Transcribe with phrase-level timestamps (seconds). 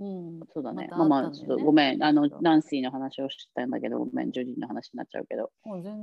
[0.00, 0.88] うん、そうだね。
[0.90, 5.52] まあまあ、ちょっとごめん、あのナンシーの話をしたんだけど、ごめん、ジョディの話になっちゃうけど、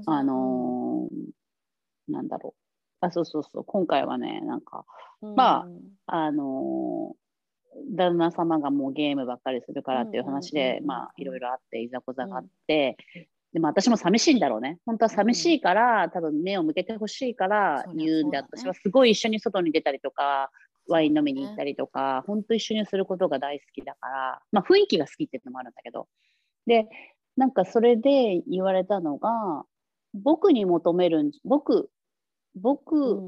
[0.06, 2.54] あのーなんだろ
[3.02, 3.06] う。
[3.06, 4.86] あ、そうそうそう、今回はね、なんか、
[5.22, 5.36] うん。
[5.36, 7.28] まあうんあのー
[7.96, 12.98] 旦那様がもうゲームばっかりするからっていう話うんうんうんう、んでまあ、いろいろあって、いざこざがあって、
[13.54, 14.80] でも私も寂しいんだろうね。
[14.86, 18.44] 本当は寂しいから、多分目を向けてほしいから言うんで、ね。
[18.52, 20.50] 私はすごい一緒に外に出たりとか、
[20.88, 26.08] ワイン飲みに行ったりとか、本当一緒にすることが大好きだから、まあ雰囲気が好きっていうのもあるんだけど。
[26.66, 26.88] で、
[27.36, 29.64] なんかそれで言われたのが、
[30.14, 31.90] 僕に求めるん、僕、
[32.56, 33.22] 僕、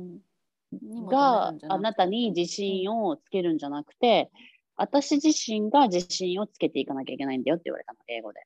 [0.72, 4.30] があなたに自信をつけるんじゃなくて、
[4.76, 8.42] 私自身が自信をつけていかなきゃいけないんだよって言われたの、英語で。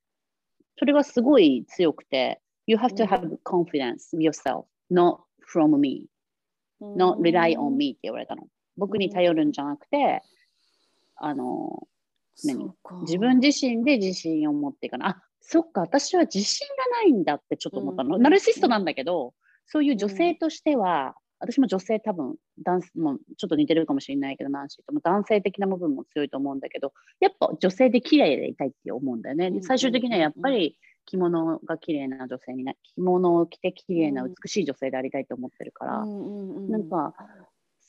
[0.77, 5.19] それがすごい強くて、You have to have confidence in yourself, not
[5.53, 6.07] from me,
[6.81, 8.47] not rely on me って言われたの。
[8.77, 10.21] 僕に頼るんじゃなくて、
[11.15, 11.87] あの、
[12.43, 12.73] 何？
[13.01, 15.07] 自分自身で自信を持っていかな。
[15.07, 15.09] い。
[15.11, 18.15] あ、そっか、私は自信がないんだってちょっと思ったの。
[18.15, 18.21] うん。
[18.21, 19.33] ナルシストなんだけど、
[19.65, 29.47] そういう女性としては、私も女性多分、男性もちょっと似てるかもしれないけど、ナンシーとも男性的な部分も強いと思うんだけど、やっぱ女性で綺麗でいたいって思うんだよね。
[29.47, 34.33] うん最終的にはやっぱり着物が綺麗な女性にな、着物を着て綺麗なうん。
[34.33, 36.71] 美しい女性でありたいと思ってるから、うんうんうん。
[36.71, 37.13] なんか、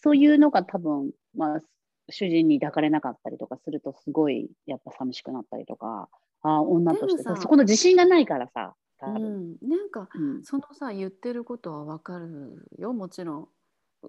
[0.04, 1.60] そういうのが多分、まあ、
[2.10, 6.10] 主人に抱かれなかったりとかすると、すごいやっぱ寂しくなったりとか、
[6.42, 9.22] ああ、女としてそこの自信がないからさ、多う分。
[9.22, 10.44] ん、なんかうん。
[10.44, 13.48] そのさ言ってることはわかるよもちろん。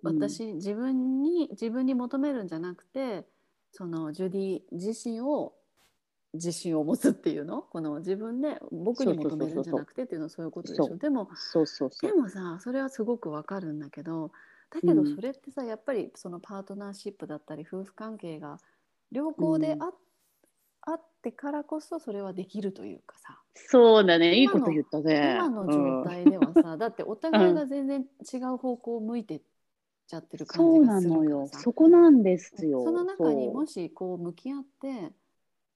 [0.03, 0.19] うん。
[0.19, 3.25] 私、自分に自分に求めるんじゃなくて
[3.71, 5.53] そのジュディ自身を
[6.33, 7.61] 自信を持つっていうの？
[7.61, 10.97] この自分で僕に求めるんじゃなくてっていうのはそういうことでしょ？
[10.97, 11.29] でも。
[12.01, 14.31] でもさそれはすごくわかるんだけど
[14.71, 15.15] だけどうん。
[15.15, 18.59] それってさ、やっぱりそのパートナーシップだったり夫婦関係が
[19.11, 19.91] 良好であ,、
[20.81, 23.39] あってからこそそれはできるというかさ。
[23.53, 25.35] そうだね、いいこと言ったね。
[25.37, 29.41] 今の状態ではさ、だってお 互いが全然違う方向を向いてっ
[30.07, 31.47] ちゃってる感そうなじがするからのよ。
[31.47, 31.59] さ。
[31.59, 32.83] そこなんですよ。
[32.83, 35.11] その中にもしこう向き合って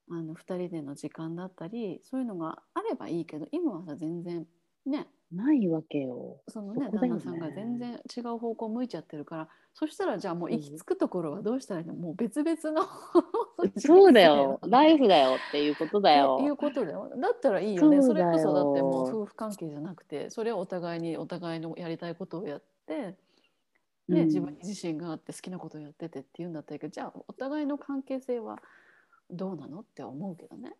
[0.09, 4.45] あの2人での時間だったりそういうのがあればいいけど今はさ全然
[4.85, 6.41] ねないわけよ。
[6.47, 11.93] そのねね旦那さんが全然違う方向向いちゃってるからそしたらじゃあもう行き着くところはどうしたらいいの？
[11.93, 12.87] もう別々の
[13.77, 14.59] そうだよ。
[14.67, 16.57] ライフフだよっていうことだっていうよ。
[16.57, 17.11] ことだよ。
[17.17, 18.01] だったらいいよね。
[18.01, 23.17] そうれこそだってもう夫婦関係じゃなくて、それをお互いにお互いのやりたいことをやって、
[24.07, 28.59] ね、うん自分に自信があって好きなことをやっててっていうんだったらいいけど、じゃあお互いの関係性は
[29.29, 30.75] どうなのって思うけどね。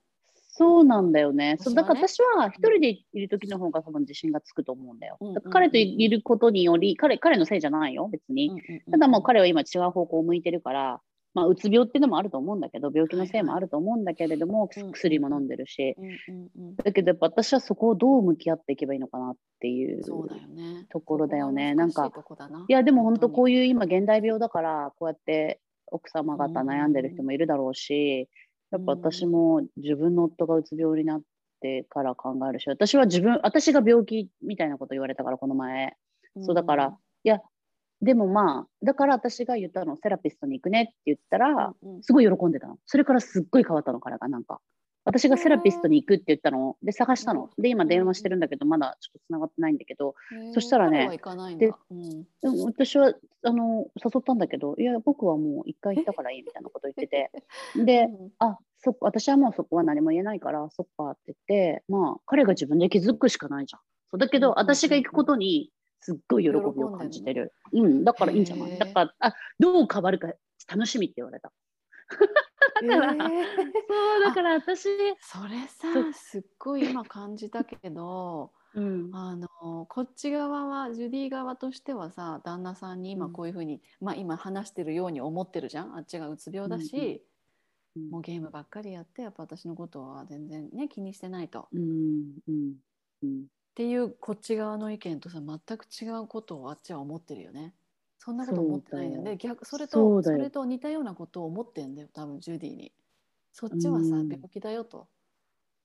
[0.59, 1.55] そうなんだよね。
[1.61, 5.15] そうだから私は一人でいる時の方が多分自信がつくと思うんだよ。
[5.21, 5.33] うん。
[5.33, 8.61] だから彼といることにより、彼彼のせいじゃないよ、別に。
[8.91, 11.01] ただもう彼は今違う方向を向いてるから、
[11.33, 14.91] まあ、うつ病っていうのもあると思うんだけど、病気のせいもあると思うんだけれども、はいはい。
[14.91, 20.03] 薬も飲んでるし、うんうんうんだけどやっぱ私はそこをどう向き合っていけばいいのかなっていう。
[20.03, 21.73] ところだよね。
[21.73, 22.11] なんか
[22.67, 28.27] いや、でも本当こうういう今現代病だから、こうやって奥様方悩んでる人もいるだろうし、
[28.71, 31.21] やっぱ私も自分の夫がうつ病になっ
[31.61, 35.95] てから考えるし、私は自分、私が病気みたいなこと言われたから、この前。
[36.41, 37.41] そうだから、いや、
[38.01, 42.77] でもまあ、だから私が言ったの、セラピストに行くねって言ったら、うんうんすごい喜んでたの。
[42.85, 44.59] それからすっごい変わったの、彼がなんか。
[45.11, 46.77] 私がセラピストに行くって言ったの。
[46.83, 47.49] で、探したの。
[47.57, 50.13] で、今電話してるんだけど、まだちょっと繋がってないんだけど、
[50.53, 51.09] そしたらね
[51.57, 52.25] でうん
[52.63, 57.31] 私はあの誘ったんだけど、いや、僕はもう一回行ったからいいみたいなこと言ってて、
[57.83, 63.81] で、うんあそ私はもうそこは何も言えないから、そっかって言って、まあ、彼が自分で気づくしかないじゃん。
[64.11, 67.51] そうだけど、私が行くことにすっごい喜びを感じてる。
[67.73, 68.77] うん、だからいいんじゃない？
[68.77, 70.31] だからあ、どう変わるか
[70.71, 71.51] 楽しみって言われた。
[72.87, 73.45] だから、へー
[73.87, 74.87] そう、だから私、
[75.19, 87.19] それさすっごい今感じたけど うん、あのこっち側はジュディ側としてはさ旦那さんに今うんこういうふうに、まあ、今話してるように思ってるじゃんあっちがうつ病だし、うんうん
[88.11, 91.61] もうゲームばっかりやってやっぱ私のことは全然ね気にしてないと。
[91.61, 92.75] っうん、うん、
[93.23, 93.47] うん。
[93.75, 97.73] ていうこっち側の意見とさ全く違うことをあっちは思ってるよね。
[98.19, 99.37] そんなこと思ってないよね。
[99.37, 102.91] 逆それそとそれと似たようなことを思ってんだよ多分ジュディに。
[103.53, 105.07] そっちはさ、うん病気だよと。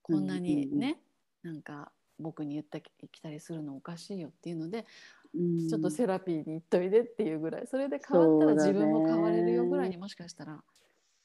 [0.01, 0.99] こんなにね、
[1.41, 4.85] なんか僕に言ってきたりするのおかしいよっていうので、
[5.33, 7.67] うん、ちょっとセラピーに行っといでっていうぐらい。
[7.67, 10.61] それで変わったら自分も変われるよぐらいにもしかしたら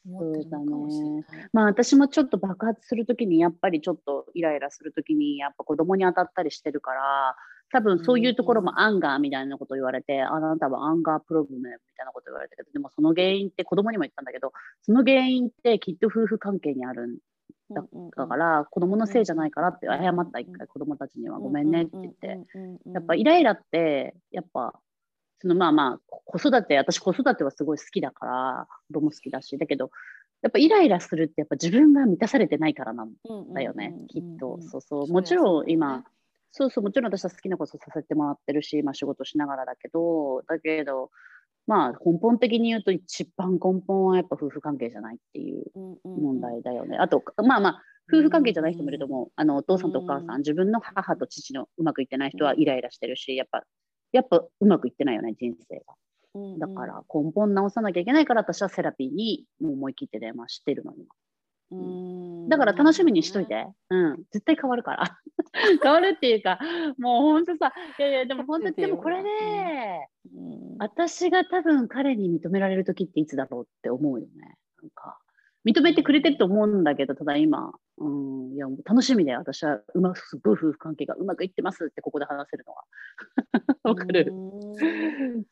[0.07, 1.25] 思ってるのかもしれない。
[1.53, 7.37] まあ私もちょっと爆発するときにやっぱりちょっとイライラするときにやっぱ子供に当たったりしてるから
[7.73, 14.53] 多分そういうところも anger みたいなこと言われて、あなたは anger problem みたいなこと言われたけど、でもその原因って子供にも言ったんだけど、
[14.83, 17.19] その原因ってきっと夫婦関係にあるん
[17.73, 17.83] だ
[18.17, 22.41] だから、子供のせいじゃないからって謝った一回子供たちにはごめんねって言って、
[22.93, 24.75] やっぱイライラって、やっぱ、
[25.39, 29.91] そのまあまあ、子育て、私子育てはすごい好きだから、子供好きだし、だけど、
[30.43, 33.13] やっぱイライラするってやっぱ自分が満たされてないからなん
[33.55, 34.59] だよね、きっと。
[34.63, 35.13] そうそう。
[35.13, 36.05] もちろん今、
[36.53, 41.11] そうそう、もちろん私は好きなことさせてもらってるし、まあ仕事しながらだけど、だけど、
[41.67, 45.65] まあ根本的に言うと一番根本はやっぱ夫婦関係じゃないっていう
[46.05, 46.97] 問題だよね。
[46.99, 47.83] あと、まあまあ、
[48.13, 49.33] 夫婦関係じゃない人もいると思う。
[49.37, 53.63] あの、お父さんとお母さん、自分の母と父のうまくいってない人はイライラしてるし、やっぱ、
[54.13, 55.95] やっぱうまくいってないよね、人生が。
[56.59, 61.07] だから根本直さなきゃいけないから私はセラピーにもう思い切って電話してるの今。
[62.49, 63.67] だから楽しみにしといて。
[63.91, 64.23] うん。
[64.33, 65.19] 絶対変わるから。
[65.83, 66.59] 変わるっていうか、
[66.99, 69.29] もう本当さ、いやいや、でも本当に、でもこれで、
[70.79, 74.57] 私が多分彼に認められる時っていつだろうって思うよね。
[74.83, 75.21] なんか、
[75.65, 82.85] 認めてくれてると思うんだけど、ただ今、うん、いや、楽しみで私はうまく、すごい夫婦関係がうまくいってますってここで話せるのは。
[83.85, 84.33] わかる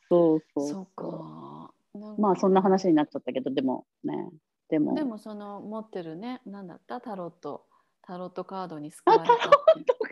[0.08, 0.68] そうそう。
[0.68, 1.72] そうか。
[2.18, 4.30] まあそんな話になっちゃったけど、でもね、
[4.68, 4.94] でも。
[4.94, 7.00] でもその持ってるね、なんだった？
[7.00, 7.64] タロット、
[8.02, 10.10] タロットカードに救われたタロットカ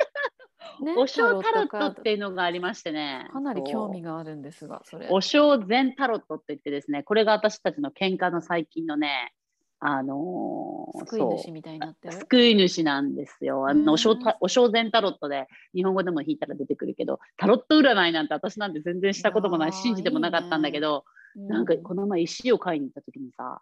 [0.78, 3.28] ード、ね、お正タロットっていうのがありましてね。
[3.32, 5.08] かなり興味があるんですが、それ。
[5.10, 9.32] お正全タロットって言ってですね、これが私たちの喧嘩の最近のね、
[9.78, 12.14] あのー、救い主みたいになってる？
[12.14, 13.68] 救い主なんですよ。
[13.68, 21.04] あのお正お正全タロットで日本語でも引いたら出てくるけど、タロット占いなんて私なんて全然したこともない、信じてもなかったんだけど、
[21.36, 23.60] いいね、なんかこの前石を買いに行った時にさ、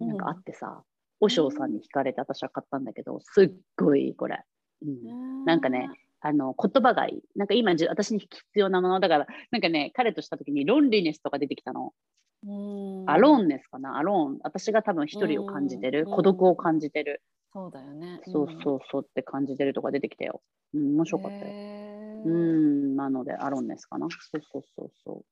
[0.00, 0.82] なんかあってさ、
[1.20, 4.42] お尚さんに惹かれて私は買ったんだけど、すっごいこれ。
[4.82, 5.88] うん、なんかね、
[6.20, 7.38] あの言葉がいい。
[7.38, 11.92] なんか今私に必要なものだから、なんかね、彼とした時にロンリネスとか出てきたの。
[13.06, 13.98] アローンネスかな？
[13.98, 14.38] アローン。
[14.42, 16.04] 私が多分一人を感じてる。
[16.04, 17.22] 孤独を感じてる。
[17.52, 18.20] そうだよね。
[18.26, 20.42] そうそうそうって感じてるとか出てきたよ。
[20.74, 21.44] うん、面白かったよ。
[22.24, 24.06] うん、なのでアローンネスかな？
[24.10, 25.24] そうそうそうそう。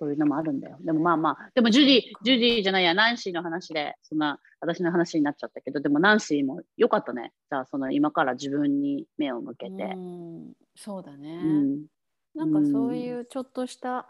[0.00, 0.78] そういうのもあるんだよ。
[0.80, 7.34] でもまあまあ、でもジュディ、ジュディじゃないや、ナンシーの話で、そんな私の話になっちゃったけど、でもナンシーもよかったね。
[7.50, 9.82] じゃあ、その今から自分に目を向けて。
[9.82, 11.86] うん、そうだね、うん。
[12.34, 14.08] なんかそういうちょっとした、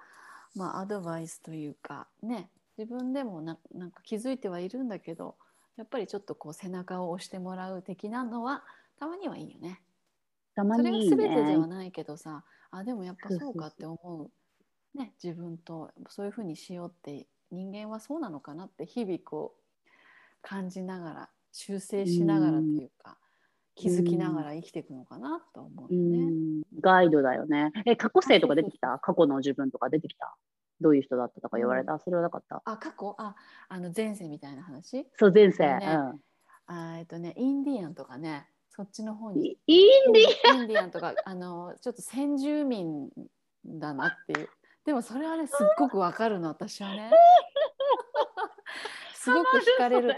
[0.54, 5.34] まあ、アドバイスというか、ね、自分でもななんか気づいてはいるんだけど、
[5.76, 8.62] やっぱりちょっとこう背中を押してもらう的なのは、
[9.00, 9.82] たまにはいいよね。
[10.54, 14.30] たまにいい、ね、それが全てではないけどさ、あ、でもやっぱそうかって思う。
[14.94, 19.88] ね、自分とそういうふうにしようって人間はそうなのかなって日々こう
[20.42, 23.18] 感じながら修正しながらというか、
[23.74, 26.64] 気づきながら生きていくのかなと思うよね。
[26.80, 27.72] ガイドだよね。
[27.86, 28.98] え過去生とか出てきた？
[28.98, 30.36] 過去の自分とか出てきた？
[30.80, 32.62] どういう人だったとか言われた、うん、それはなかった？
[32.64, 33.14] あ過去？
[33.18, 33.36] あ
[33.68, 35.06] あの前世みたいな話？
[35.16, 40.60] そう前世、ね、うん、あえっとねインディアンとかねそっちの方にインディアン？
[40.62, 43.08] インディアンとかあのちょっと先住民
[43.64, 44.48] だなっていう
[44.84, 47.10] でもそれはねすっ ごくわかるの私はね。
[49.14, 50.14] すごく惹かれる。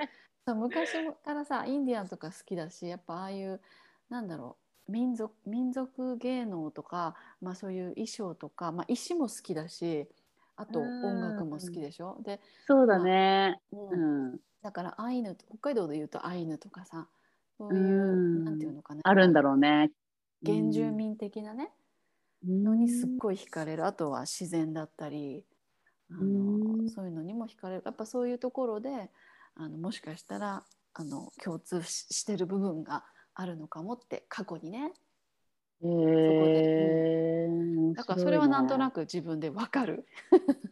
[0.47, 0.93] 昔
[1.25, 3.61] からさインディアンとか好きだしやっぱああいう
[4.09, 4.56] なんだろ
[4.88, 10.09] う民族民族芸能とか、まあ、そういう衣装とか、まあ、石も好きだし
[10.56, 12.19] あと音楽も好きでしょ。
[12.23, 17.08] でそうだね、まあ、うん、だからアイヌ北海道でいうとアイヌとかさ
[17.58, 19.01] そういうなんていうのかな。
[19.05, 19.93] あるんだろうね。
[20.44, 21.70] 原住民的なね、
[22.46, 23.87] のにすっごい惹かれる。
[23.87, 25.44] あとは自然だったり
[26.11, 27.82] あのそういうのにも惹かれる。
[27.84, 29.11] やっぱそういうところで
[29.55, 34.93] あのもしかしたらあの共通してる部分があるのかもって過去にね。
[35.84, 40.06] へえうん、だからそれはなんとなく自分でわかる。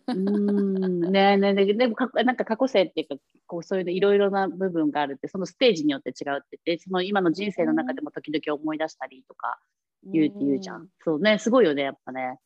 [0.07, 1.01] うん。
[1.13, 9.59] ねねねでもかなんか過去性っていうかこうそういういろいろな部分があるってそのステージによって違うって言ってその今の人生の中でも時々思い出したりとか
[10.05, 10.89] 言うって言うじゃん。
[11.05, 12.39] そうねすごいよねやっぱね。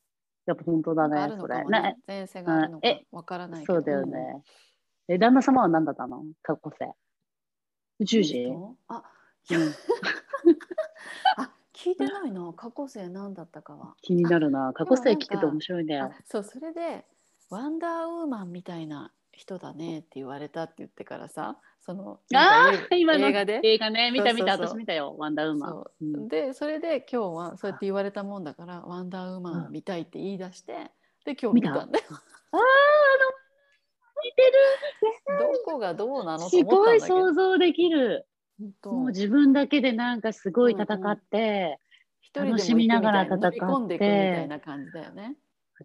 [0.47, 1.65] やっぱ本当だねそれ。
[1.65, 4.43] ね、前世があるのかわからないそうだよね。
[5.09, 6.25] え旦那様は何だったの？
[6.43, 6.93] 過去性。
[8.01, 8.77] 宇宙人？
[8.89, 9.03] あ、
[9.51, 9.73] うん、
[11.37, 13.95] あ聞いてないな過去性何だったかは。
[14.03, 16.01] 気になるな過去性聞くと面白いね。
[16.25, 17.05] そうそれで
[17.51, 23.61] ワンダーウーマンみたいな人だねって言われたって言ってからさそのあ今の映画で？
[23.63, 24.11] 映画ね。
[24.11, 24.53] 見た見た。
[24.53, 25.15] 私見たよ。
[25.19, 25.71] ワンダーウーマン。
[25.71, 26.05] そう。
[26.05, 30.91] うん、でそれで今日はそうやって言われたもんだからワンダーウーマンを見たいって言い出して、
[31.27, 32.05] で今日見たんだよ。
[32.11, 32.63] あああの
[34.25, 35.55] 似てる。
[35.67, 36.39] どこがどうなの？
[36.39, 38.27] とすごい想像できる。
[38.85, 41.79] もう自分だけでなんかすごい戦って、
[42.23, 43.61] 一人でも楽しみながら戦って。
[43.61, 45.35] 込んでいくみたいな感じだよね。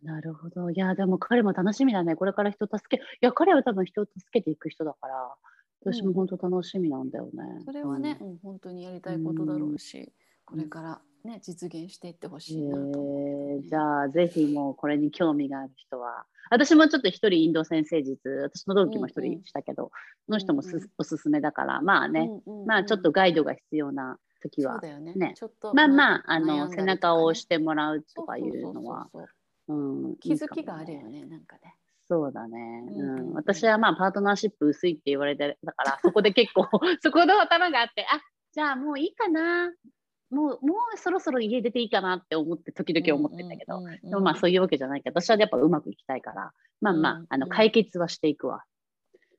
[0.03, 0.69] なるほど。
[0.69, 2.15] いや、でも彼も楽しみだね。
[2.15, 5.35] これから人助け、いや、彼は多分人を助けていく人だから、
[5.81, 7.31] 私も本当楽しみなんだよね。
[7.65, 8.37] それはね、うん。
[8.37, 10.11] 本当にやりたいことだろうし、
[10.49, 19.91] これからね実現していってほしいなとね、えーじゃあぜひもうこれに興味がある人は私もちょっと一人インド先生術私の同期も一人したけど、
[20.25, 25.13] その人もす、うんうんおすすめだからまあね、うんうんうんまあちょっとガイドが必要な時はね。
[25.13, 25.33] ね。
[25.35, 29.27] ちょっとまあまああのね背中を押してもらうとかいそうそううのはそうそう
[29.69, 29.73] う
[30.11, 31.75] ん気づきがあるよねねなんかね。
[32.07, 36.67] そうだね、うん私はまあパートナーシップ薄いって言われてだから そこで結構
[37.01, 38.19] そこの頭があってあ
[38.51, 39.71] じゃあもういいかな。
[40.31, 47.49] もうもうそろそろ家出ていいかなって思って時々思ってたけど、うんうんうんうんでもまあそういうわけじゃないけど、私はやっぱうまくいきたいから、まあまあ、うんあのうん。
[47.49, 48.63] 解決はしていくわ。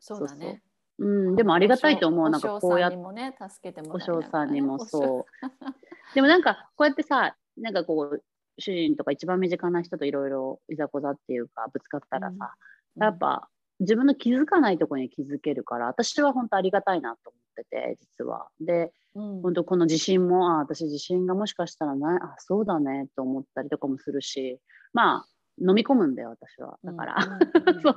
[0.01, 0.63] そうだね。
[0.99, 2.27] うん、でもありがたいと思う。
[2.27, 5.25] おなんかこうやって、お嬢さんにもそう。
[6.15, 8.25] でもなんかこうやってさ、なんかこう、
[8.61, 12.55] 主人とか一番身近な人といろいろいざこざっていうかぶつかったらさ、
[12.97, 13.03] うん。
[13.03, 13.49] やっぱ
[13.81, 18.49] 自分の気づかないところに気づけるから、私は本当ありがたいなと思ってて、実は。
[18.61, 19.43] で、うん。
[19.43, 24.61] 本当この地震も、あ私地震がもしかしたらない、あ、そうだねと思ったりとかもするし、
[24.93, 25.27] まあ、
[25.61, 26.79] 飲み込むんだよ、私は。
[26.85, 27.17] だから、
[27.83, 27.91] そ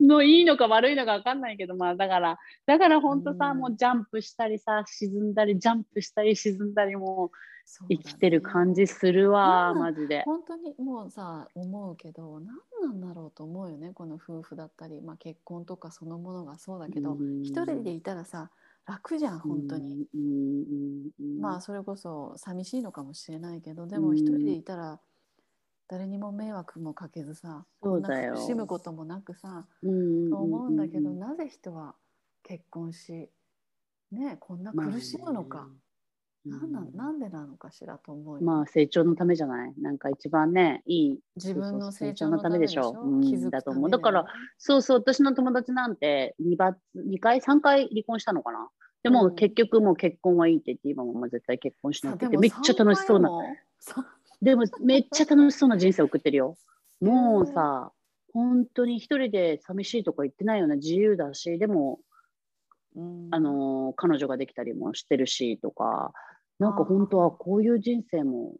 [0.00, 0.04] う。
[0.04, 3.58] のいいのか悪いのか分かんないけど、まあだから、だから本当さ、うん。
[3.58, 7.36] もうジャンプしたりさ、沈んだり、ジャンプしたり沈んだり、もう
[7.88, 10.22] 生きてる感じするわ、マジで。
[10.24, 17.42] 本当にもうさ思うけど何なんだろうと思うよねこの夫婦だったり、まあ、結婚とかそのものがそうだけどうん。
[17.42, 18.50] 一人でいたらさ
[18.86, 20.08] 楽じゃん本当に、
[21.40, 24.16] まあそれこそ寂しいのかもしれないけどでもうん。
[24.16, 25.00] 一人でいたら
[25.88, 31.94] 誰にも迷惑もかけずさそ苦しむこともなくさうんと思うんだけど、うんなぜ人は
[32.42, 33.28] 結婚し
[34.10, 35.68] ねこんな苦しむのか、
[36.44, 36.96] なんなんうん。
[36.96, 39.74] なんでなのかしらと思うよ、まあ成長のためじゃない。
[39.80, 42.82] なんか一番ね、いい自分の成長のためでしょ？
[42.82, 43.44] 成長のためでしょ？
[43.44, 43.90] うんだと思う。
[43.90, 44.26] だから
[44.58, 48.68] そうそう、私の友達なんて 2, ば2回、3回離婚したのかな？
[49.02, 49.34] でも、うん。
[49.36, 54.06] 結局もう結婚はいいって言って、今も絶対結婚しないってめっちゃ楽しそうな、3回もさ。
[54.42, 56.56] でもめっちゃ楽しそうな人生送ってるよ。
[57.00, 57.92] もうさ、
[58.32, 62.11] 本当に一人で寂しいとか言ってないような自由だし、でも、うん
[63.30, 66.12] あのー彼女ができたりもしてるしとか、
[66.58, 68.54] なんか本当はこういう人生も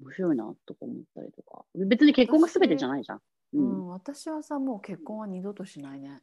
[0.00, 3.18] 面白いなとか思ったりとか、別に結婚が全てじゃないじゃん。
[3.18, 3.20] う
[3.54, 3.78] うん。
[3.84, 6.22] ん、私はさもう結婚は二度としないね。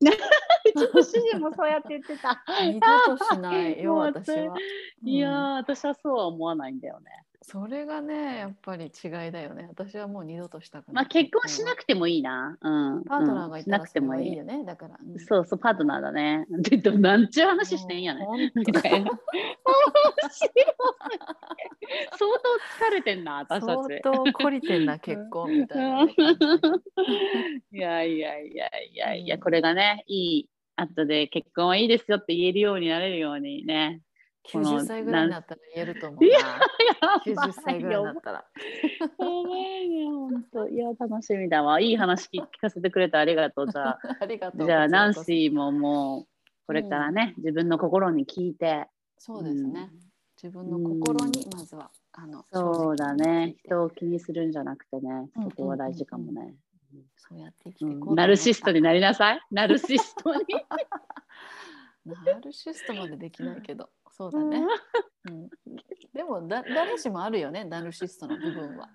[0.02, 2.42] ちょっと主人もそうやって言ってた。
[2.62, 4.56] 二度としないよ 私は、
[5.02, 7.24] いや私はそうは思わないんだよね。
[7.42, 12.56] それがねやっぱり違いだよね私はもう二度としたくないまあ結婚しなくてもいいな。
[12.60, 13.04] うん。
[13.04, 14.20] パートナーがいたらそれうんしなくてもいい。
[14.22, 16.46] はいいよねだから、うんそうそう、パートナーだね。
[16.62, 18.26] で、でもなんちゅう話してんやね。
[18.54, 19.12] みたいな 面白い
[22.12, 24.00] 相当疲れてんな、私た相ち。
[24.02, 26.02] 当懲りてんな結婚みたいな
[27.72, 34.00] いやいやいやいやいや、うんこれがね、いい、後で結婚はいいですよって言えるようになれるようにね。
[34.50, 36.58] この90歳ぐらいになったら言えると思ういやなや
[37.00, 38.44] ばい90歳ぐらいになったらや
[39.18, 40.68] ばいね、本当。
[40.68, 41.80] いや、楽しみだわ。
[41.80, 43.70] いい話聞聞かせてくれてありがとう。
[43.70, 46.26] じゃあ、 ありがとうじゃあ、ナンーシーももう、
[46.66, 48.88] これからね、自分の心に聞いて。
[49.18, 49.90] そうですね、
[50.42, 56.56] 自分の心にまずは、あのそうだね人を気にするんじゃなくてね、うんそこは大事かもね。
[57.16, 59.40] そうやって生きていこうナルシストになりなさい。
[59.50, 60.40] ナルシストに。
[62.04, 63.90] ナルシストまでできないけど。
[64.10, 64.62] そうだね、
[65.24, 65.48] うん、
[66.12, 68.88] でもだ誰しもあるよねナルシストの部分は。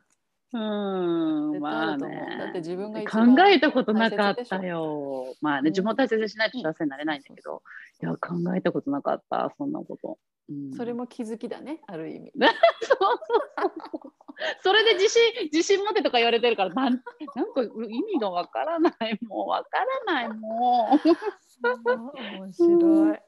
[0.54, 2.38] うん、まあね。
[2.40, 5.36] だって自分が一考番えたことなかったよ。
[5.42, 5.66] まあね、うん。
[5.66, 7.62] 自分を大切にしないと幸せになれないんだけそど、
[8.02, 10.18] いや、考えたことなかった、そんなこと。
[10.50, 10.74] うん。
[10.74, 12.32] それも気づきだねある意味。
[12.82, 12.98] そう。
[12.98, 13.20] そう
[13.92, 14.12] そう
[14.62, 15.22] それで自信
[15.52, 16.94] 自信持てとか言われてるからなん
[17.36, 19.20] なんか意味がわからない。
[19.28, 20.90] もうわからないも
[21.64, 23.20] 面白い、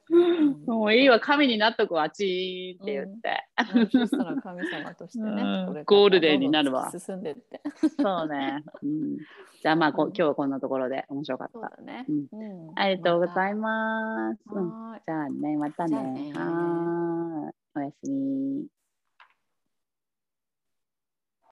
[0.68, 5.84] うもういいわ神になっとくわチーンって言って、ナルシストの神様としてね、うん。
[5.86, 6.92] ゴールデンになるわ。
[6.92, 7.62] 進んでって。
[8.02, 9.18] そうね、うん、
[9.62, 10.10] じゃあまあこうん。
[10.10, 11.82] 今日はこんなところで面白かった。
[11.82, 12.28] ね、うん。
[12.32, 12.72] うん。
[12.76, 14.70] ありがとうございまます、たうん。
[14.70, 15.98] はーいじゃあねまたね。
[16.34, 17.54] はーい。
[17.76, 18.66] おやすみ